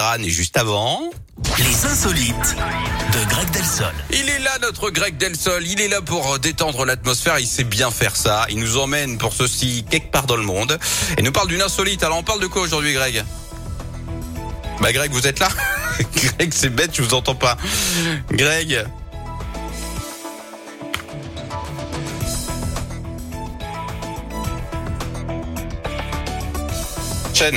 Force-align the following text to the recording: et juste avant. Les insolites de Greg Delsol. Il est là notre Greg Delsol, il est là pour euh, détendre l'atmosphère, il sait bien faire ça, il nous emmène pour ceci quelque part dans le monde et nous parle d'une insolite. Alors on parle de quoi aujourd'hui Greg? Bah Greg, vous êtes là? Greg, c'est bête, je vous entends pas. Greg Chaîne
et 0.00 0.30
juste 0.30 0.56
avant. 0.56 1.10
Les 1.58 1.86
insolites 1.86 2.56
de 3.12 3.28
Greg 3.30 3.50
Delsol. 3.50 3.92
Il 4.12 4.28
est 4.28 4.38
là 4.38 4.56
notre 4.62 4.90
Greg 4.90 5.16
Delsol, 5.16 5.66
il 5.66 5.80
est 5.80 5.88
là 5.88 6.00
pour 6.00 6.34
euh, 6.34 6.38
détendre 6.38 6.84
l'atmosphère, 6.84 7.40
il 7.40 7.48
sait 7.48 7.64
bien 7.64 7.90
faire 7.90 8.14
ça, 8.14 8.46
il 8.48 8.60
nous 8.60 8.78
emmène 8.78 9.18
pour 9.18 9.32
ceci 9.32 9.84
quelque 9.90 10.12
part 10.12 10.26
dans 10.26 10.36
le 10.36 10.44
monde 10.44 10.78
et 11.16 11.22
nous 11.22 11.32
parle 11.32 11.48
d'une 11.48 11.62
insolite. 11.62 12.04
Alors 12.04 12.18
on 12.18 12.22
parle 12.22 12.40
de 12.40 12.46
quoi 12.46 12.62
aujourd'hui 12.62 12.92
Greg? 12.92 13.24
Bah 14.80 14.92
Greg, 14.92 15.10
vous 15.10 15.26
êtes 15.26 15.40
là? 15.40 15.48
Greg, 16.14 16.52
c'est 16.54 16.70
bête, 16.70 16.92
je 16.94 17.02
vous 17.02 17.14
entends 17.14 17.34
pas. 17.34 17.56
Greg 18.30 18.86
Chaîne 27.38 27.56